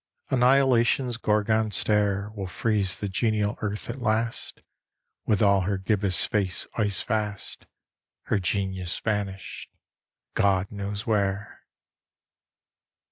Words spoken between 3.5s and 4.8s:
Earth at last